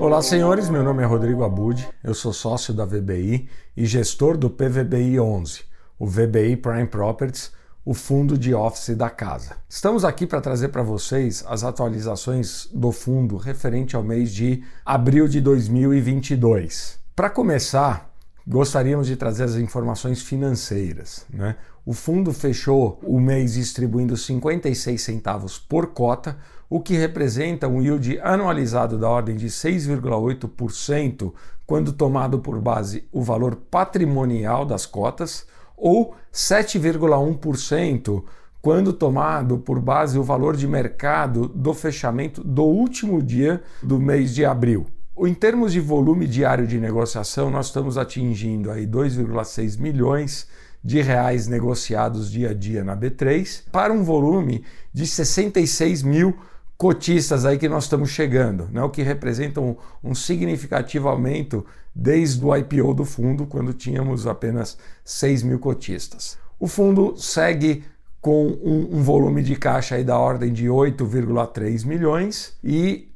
Olá, 0.00 0.22
senhores. 0.22 0.70
Meu 0.70 0.84
nome 0.84 1.02
é 1.02 1.06
Rodrigo 1.06 1.42
Abud. 1.42 1.88
Eu 2.04 2.14
sou 2.14 2.32
sócio 2.32 2.72
da 2.72 2.84
VBI 2.84 3.48
e 3.76 3.84
gestor 3.84 4.36
do 4.36 4.48
PVBI 4.48 5.18
11, 5.18 5.62
o 5.98 6.06
VBI 6.06 6.56
Prime 6.56 6.86
Properties, 6.86 7.50
o 7.84 7.92
fundo 7.92 8.38
de 8.38 8.54
office 8.54 8.96
da 8.96 9.10
casa. 9.10 9.56
Estamos 9.68 10.04
aqui 10.04 10.24
para 10.24 10.40
trazer 10.40 10.68
para 10.68 10.84
vocês 10.84 11.44
as 11.48 11.64
atualizações 11.64 12.68
do 12.72 12.92
fundo 12.92 13.36
referente 13.36 13.96
ao 13.96 14.04
mês 14.04 14.32
de 14.32 14.62
abril 14.86 15.26
de 15.26 15.40
2022. 15.40 17.00
Para 17.16 17.28
começar, 17.28 18.07
gostaríamos 18.48 19.06
de 19.06 19.14
trazer 19.14 19.44
as 19.44 19.56
informações 19.56 20.22
financeiras. 20.22 21.26
Né? 21.30 21.54
O 21.84 21.92
fundo 21.92 22.32
fechou 22.32 22.98
o 23.02 23.20
mês 23.20 23.52
distribuindo 23.54 24.16
56 24.16 25.02
centavos 25.02 25.58
por 25.58 25.88
cota, 25.88 26.38
o 26.70 26.80
que 26.80 26.94
representa 26.96 27.68
um 27.68 27.82
yield 27.82 28.18
anualizado 28.20 28.98
da 28.98 29.08
ordem 29.08 29.36
de 29.36 29.48
6,8% 29.48 31.32
quando 31.66 31.92
tomado 31.92 32.38
por 32.38 32.58
base 32.58 33.06
o 33.12 33.22
valor 33.22 33.54
patrimonial 33.54 34.64
das 34.64 34.86
cotas, 34.86 35.46
ou 35.76 36.14
7,1% 36.32 38.24
quando 38.62 38.92
tomado 38.92 39.58
por 39.58 39.78
base 39.78 40.18
o 40.18 40.22
valor 40.22 40.56
de 40.56 40.66
mercado 40.66 41.48
do 41.48 41.74
fechamento 41.74 42.42
do 42.42 42.64
último 42.64 43.22
dia 43.22 43.62
do 43.82 44.00
mês 44.00 44.34
de 44.34 44.44
abril. 44.44 44.86
Em 45.20 45.34
termos 45.34 45.72
de 45.72 45.80
volume 45.80 46.28
diário 46.28 46.64
de 46.66 46.78
negociação, 46.78 47.50
nós 47.50 47.66
estamos 47.66 47.98
atingindo 47.98 48.70
aí 48.70 48.86
2,6 48.86 49.78
milhões 49.78 50.46
de 50.82 51.02
reais 51.02 51.48
negociados 51.48 52.30
dia 52.30 52.50
a 52.50 52.54
dia 52.54 52.84
na 52.84 52.96
B3 52.96 53.64
para 53.72 53.92
um 53.92 54.04
volume 54.04 54.64
de 54.92 55.04
66 55.06 56.04
mil 56.04 56.36
cotistas 56.76 57.44
aí 57.44 57.58
que 57.58 57.68
nós 57.68 57.84
estamos 57.84 58.10
chegando, 58.10 58.68
né? 58.70 58.80
o 58.80 58.90
que 58.90 59.02
representa 59.02 59.60
um, 59.60 59.74
um, 60.04 60.14
significativo 60.14 61.08
aumento 61.08 61.66
desde 61.92 62.44
o 62.44 62.54
IPO 62.54 62.94
do 62.94 63.04
fundo, 63.04 63.44
quando 63.44 63.72
tínhamos 63.72 64.24
apenas 64.24 64.78
6 65.04 65.42
mil 65.42 65.58
cotistas. 65.58 66.38
O 66.60 66.68
fundo 66.68 67.16
segue 67.16 67.82
com 68.20 68.46
um, 68.46 68.98
um 68.98 69.02
volume 69.02 69.42
de 69.42 69.56
caixa 69.56 69.96
aí 69.96 70.04
da 70.04 70.16
ordem 70.16 70.52
de 70.52 70.66
8,3 70.66 71.84
milhões 71.84 72.56
e 72.62 73.07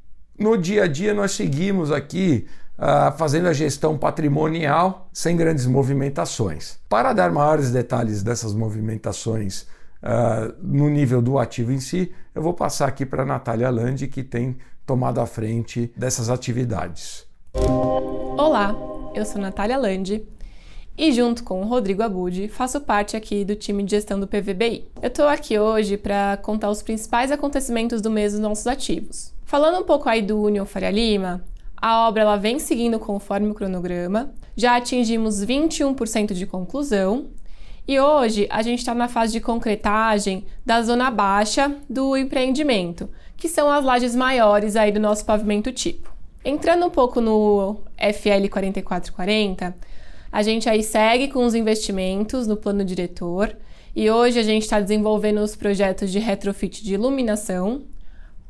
no 0.43 0.59
dia 0.59 0.85
a 0.85 0.87
dia 0.89 1.15
nós 1.15 1.33
seguimos 1.33 1.93
aqui 1.93 2.47
uh, 2.77 3.17
fazendo 3.17 3.47
a 3.49 3.53
gestão 3.53 3.97
patrimonial 3.97 5.09
sem 5.13 5.37
grandes 5.37 5.67
movimentações. 5.67 6.79
Para 6.89 7.13
dar 7.13 7.31
maiores 7.31 7.71
detalhes 7.71 8.23
dessas 8.23 8.53
movimentações 8.53 9.63
uh, 10.03 10.53
no 10.61 10.91
nível 10.91 11.23
do 11.23 11.39
ativo 11.39 11.73
em 11.73 11.81
si, 11.81 12.13
eu 12.35 12.43
vou 12.43 12.55
passar 12.55 12.89
aqui 12.89 13.07
para 13.07 13.23
a 13.23 13.27
Natália 13.27 13.71
Landi, 13.71 14.09
que 14.09 14.23
tem 14.23 14.57
tomado 14.85 15.21
a 15.21 15.27
frente 15.27 15.93
dessas 15.97 16.29
atividades. 16.29 17.25
Olá, 17.55 18.75
eu 19.15 19.25
sou 19.25 19.41
Natália 19.41 19.79
Landi 19.79 20.27
e 20.99 21.13
junto 21.13 21.45
com 21.45 21.63
o 21.63 21.67
Rodrigo 21.67 22.03
Abud 22.03 22.49
faço 22.49 22.81
parte 22.81 23.17
aqui 23.17 23.45
do 23.45 23.55
time 23.55 23.83
de 23.83 23.93
gestão 23.93 24.19
do 24.19 24.27
PVBI. 24.27 24.89
Eu 25.01 25.09
estou 25.09 25.29
aqui 25.29 25.59
hoje 25.59 25.97
para 25.97 26.37
contar 26.39 26.69
os 26.71 26.83
principais 26.83 27.31
acontecimentos 27.31 28.03
do 28.03 28.11
mês 28.11 28.33
dos 28.33 28.41
nossos 28.41 28.67
ativos. 28.67 29.33
Falando 29.53 29.81
um 29.81 29.85
pouco 29.85 30.09
aí 30.09 30.23
do 30.23 30.41
União 30.41 30.65
Faria 30.65 30.91
Lima, 30.91 31.45
a 31.77 32.09
obra 32.09 32.23
ela 32.23 32.37
vem 32.39 32.59
seguindo 32.59 32.99
conforme 32.99 33.51
o 33.51 33.55
cronograma. 33.55 34.33
Já 34.57 34.77
atingimos 34.77 35.45
21% 35.45 36.33
de 36.33 36.47
conclusão 36.47 37.27
e 37.87 38.01
hoje 38.01 38.47
a 38.51 38.63
gente 38.63 38.79
está 38.79 38.95
na 38.95 39.09
fase 39.09 39.35
de 39.35 39.41
concretagem 39.41 40.47
da 40.65 40.81
zona 40.81 41.11
baixa 41.11 41.71
do 41.87 42.17
empreendimento, 42.17 43.11
que 43.37 43.47
são 43.47 43.71
as 43.71 43.85
lajes 43.85 44.17
maiores 44.17 44.75
aí 44.75 44.91
do 44.91 44.99
nosso 44.99 45.27
pavimento 45.27 45.71
tipo. 45.71 46.11
Entrando 46.43 46.87
um 46.87 46.91
pouco 46.91 47.21
no 47.21 47.77
FL 47.99 48.49
4440, 48.51 49.77
a 50.33 50.43
gente 50.43 50.67
aí 50.67 50.83
segue 50.83 51.29
com 51.29 51.45
os 51.45 51.55
investimentos 51.55 52.47
no 52.47 52.57
plano 52.57 52.83
diretor 52.83 53.55
e 53.95 54.11
hoje 54.11 54.39
a 54.39 54.43
gente 54.43 54.63
está 54.63 54.81
desenvolvendo 54.81 55.43
os 55.43 55.55
projetos 55.55 56.11
de 56.11 56.19
retrofit 56.19 56.83
de 56.83 56.95
iluminação, 56.95 57.83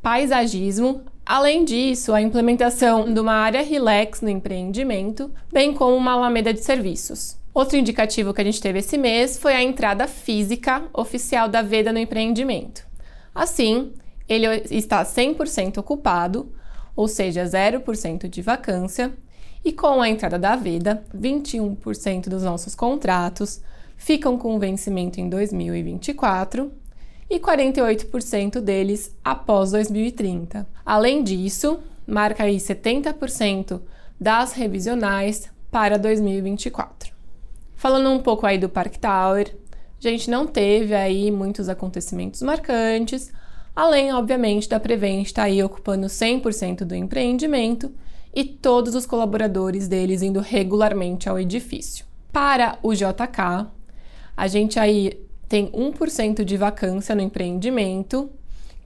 paisagismo, 0.03 1.03
além 1.25 1.65
disso, 1.65 2.13
a 2.13 2.21
implementação 2.21 3.13
de 3.13 3.21
uma 3.21 3.35
área 3.35 3.63
relax 3.63 4.21
no 4.21 4.29
empreendimento, 4.29 5.31
bem 5.53 5.73
como 5.73 5.97
uma 5.97 6.13
alameda 6.13 6.53
de 6.53 6.61
serviços. 6.61 7.41
Outro 7.55 7.77
indicativo 7.77 8.35
que 8.35 8.41
a 8.41 8.45
gente 8.45 8.61
teve 8.61 8.81
esse 8.81 8.99
mês 8.99 9.39
foi 9.39 9.55
a 9.55 9.63
entrada 9.63 10.09
física 10.09 10.83
oficial 10.93 11.49
da 11.49 11.63
Veda 11.63 11.93
no 11.93 11.99
empreendimento. 11.99 12.85
Assim, 13.35 13.93
ele 14.29 14.47
está 14.71 15.05
100% 15.05 15.79
ocupado, 15.79 16.53
ou 16.97 17.07
seja, 17.07 17.45
0% 17.45 18.29
de 18.29 18.43
vacância, 18.43 19.13
e 19.65 19.73
com 19.73 20.03
a 20.03 20.09
entrada 20.09 20.39
da 20.39 20.57
Veda, 20.57 21.05
21% 21.17 22.29
dos 22.29 22.43
nossos 22.43 22.75
contratos 22.75 23.63
ficam 23.97 24.37
com 24.37 24.59
vencimento 24.59 25.21
em 25.21 25.29
2024 25.29 26.73
e 27.33 27.41
48% 27.41 28.61
deles 28.61 29.17
após 29.25 29.71
2030. 29.71 30.69
Além 30.85 31.25
disso, 31.25 31.79
marca 32.07 32.45
aí 32.45 32.59
70% 32.59 33.81
das 34.21 34.53
revisionais 34.53 35.49
para 35.71 35.99
2024. 35.99 37.11
Falando 37.75 38.11
um 38.11 38.19
pouco 38.19 38.45
aí 38.45 38.59
do 38.59 38.69
Park 38.69 38.97
Tower, 38.97 39.57
a 39.99 40.09
gente 40.09 40.31
não 40.31 40.47
teve 40.47 40.95
aí 40.95 41.31
muitos 41.31 41.71
acontecimentos 41.71 42.43
marcantes, 42.43 43.33
além, 43.75 44.13
obviamente, 44.13 44.69
da 44.69 44.79
Prevent 44.79 45.25
estar 45.25 45.45
aí 45.45 45.63
ocupando 45.63 46.09
100% 46.09 46.85
do 46.85 46.95
empreendimento 46.95 47.91
e 48.35 48.45
todos 48.45 48.95
os 48.95 49.07
colaboradores 49.07 49.89
deles 49.89 50.21
indo 50.21 50.41
regularmente 50.41 51.31
ao 51.31 51.41
edifício. 51.41 52.05
Para 52.31 52.79
o 52.83 52.93
JK, 52.93 53.69
a 54.37 54.47
gente 54.47 54.79
aí 54.79 55.19
tem 55.53 55.71
1% 55.71 56.45
de 56.45 56.57
vacância 56.57 57.15
no 57.15 57.21
empreendimento, 57.21 58.31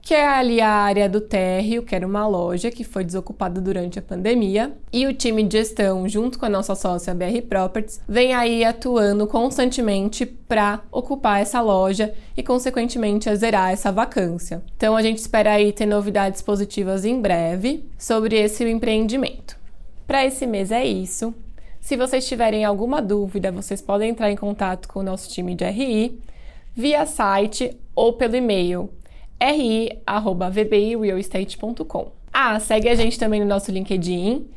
que 0.01 0.13
é 0.13 0.27
ali 0.27 0.59
a 0.59 0.69
área 0.69 1.07
do 1.07 1.21
térreo, 1.21 1.81
que 1.81 1.95
era 1.95 2.05
uma 2.05 2.27
loja 2.27 2.69
que 2.69 2.83
foi 2.83 3.05
desocupada 3.05 3.61
durante 3.61 3.97
a 3.97 4.01
pandemia, 4.01 4.73
e 4.91 5.07
o 5.07 5.13
time 5.13 5.43
de 5.43 5.59
gestão, 5.59 6.09
junto 6.09 6.37
com 6.37 6.45
a 6.45 6.49
nossa 6.49 6.75
sócia 6.75 7.15
BR 7.15 7.41
Properties, 7.47 8.01
vem 8.05 8.33
aí 8.33 8.65
atuando 8.65 9.25
constantemente 9.27 10.25
para 10.25 10.81
ocupar 10.91 11.41
essa 11.41 11.61
loja 11.61 12.13
e, 12.35 12.43
consequentemente, 12.43 13.33
zerar 13.33 13.71
essa 13.71 13.89
vacância. 13.89 14.61
Então, 14.75 14.97
a 14.97 15.01
gente 15.01 15.19
espera 15.19 15.53
aí 15.53 15.71
ter 15.71 15.85
novidades 15.85 16.41
positivas 16.41 17.05
em 17.05 17.21
breve 17.21 17.85
sobre 17.97 18.35
esse 18.35 18.69
empreendimento. 18.69 19.57
Para 20.05 20.25
esse 20.25 20.45
mês 20.45 20.69
é 20.73 20.85
isso. 20.85 21.33
Se 21.79 21.95
vocês 21.95 22.27
tiverem 22.27 22.65
alguma 22.65 23.01
dúvida, 23.01 23.53
vocês 23.53 23.81
podem 23.81 24.09
entrar 24.09 24.29
em 24.29 24.35
contato 24.35 24.89
com 24.89 24.99
o 24.99 25.03
nosso 25.03 25.29
time 25.29 25.55
de 25.55 25.63
RI 25.63 26.19
via 26.77 27.05
site 27.07 27.75
ou 27.95 28.13
pelo 28.13 28.35
e-mail 28.35 28.91
ri@vbirealestate.com. 29.41 32.11
Ah, 32.31 32.59
segue 32.59 32.87
a 32.87 32.93
gente 32.93 33.17
também 33.17 33.39
no 33.39 33.47
nosso 33.47 33.71
LinkedIn 33.71 34.47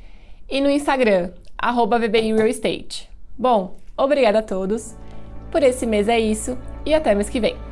e 0.46 0.60
no 0.60 0.68
Instagram 0.68 1.30
@vbirealestate. 1.58 3.08
Bom, 3.38 3.78
obrigada 3.96 4.40
a 4.40 4.42
todos. 4.42 4.94
Por 5.50 5.62
esse 5.62 5.86
mês 5.86 6.08
é 6.08 6.20
isso 6.20 6.58
e 6.84 6.92
até 6.92 7.14
mês 7.14 7.30
que 7.30 7.40
vem. 7.40 7.69